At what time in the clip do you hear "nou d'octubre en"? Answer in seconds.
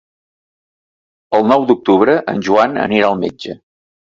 1.53-2.43